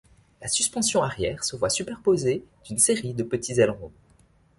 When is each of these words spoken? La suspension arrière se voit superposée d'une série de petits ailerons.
La 0.41 0.47
suspension 0.47 1.03
arrière 1.03 1.43
se 1.43 1.55
voit 1.55 1.69
superposée 1.69 2.43
d'une 2.65 2.79
série 2.79 3.13
de 3.13 3.21
petits 3.21 3.59
ailerons. 3.61 3.91